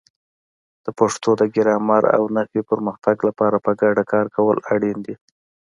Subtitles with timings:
[0.85, 5.15] د پښتو د ګرامر او نحوې پرمختګ لپاره په ګډه کار کول اړین دي.